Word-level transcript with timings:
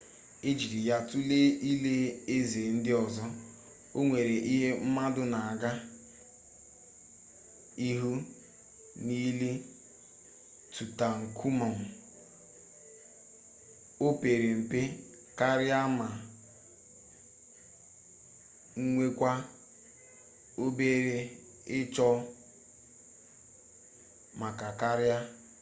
e 0.49 0.53
jiri 0.57 0.81
ya 0.89 0.97
tulee 1.11 1.47
ili 1.71 1.95
eze 2.35 2.61
ndị 2.75 2.91
ọzọ 3.03 3.25
o 3.97 3.99
nweghi 4.05 4.39
ihe 4.53 4.69
mmadụ 4.83 5.21
na-aga 5.33 5.71
ịhụ 7.89 8.11
n'ili 9.05 9.51
tutankhamun 10.73 11.75
o 14.05 14.07
pere 14.21 14.49
mpe 14.61 14.79
karịa 15.39 15.79
ma 15.97 16.07
nwekwaa 18.87 19.39
obere 20.63 21.17
ịchọ 21.79 22.07
mma 24.35 24.47
karịa 24.81 25.17